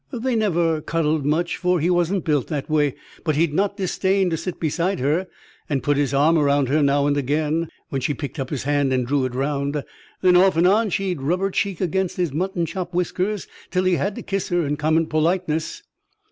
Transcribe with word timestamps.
They 0.11 0.35
never 0.35 0.81
cuddled 0.81 1.27
much, 1.27 1.57
for 1.57 1.79
he 1.79 1.91
wasn't 1.91 2.25
built 2.25 2.47
that 2.47 2.67
way; 2.67 2.95
but 3.23 3.35
he'd 3.35 3.53
not 3.53 3.77
disdain 3.77 4.31
to 4.31 4.35
sit 4.35 4.59
beside 4.59 4.99
her 4.99 5.27
and 5.69 5.83
put 5.83 5.95
his 5.95 6.11
arm 6.11 6.39
around 6.39 6.69
her 6.69 6.81
now 6.81 7.05
and 7.05 7.15
again, 7.15 7.67
when 7.89 8.01
she 8.01 8.15
picked 8.15 8.39
up 8.39 8.49
his 8.49 8.63
hand 8.63 8.91
and 8.91 9.05
drew 9.05 9.25
it 9.25 9.35
round. 9.35 9.83
Then, 10.23 10.35
off 10.35 10.57
and 10.57 10.65
on, 10.65 10.89
she'd 10.89 11.21
rub 11.21 11.39
her 11.41 11.51
cheek 11.51 11.81
against 11.81 12.17
his 12.17 12.33
mutton 12.33 12.65
chop 12.65 12.95
whiskers, 12.95 13.45
till 13.69 13.83
he 13.83 13.97
had 13.97 14.15
to 14.15 14.23
kiss 14.23 14.49
her 14.49 14.65
in 14.65 14.75
common 14.75 15.05
politeness. 15.05 15.83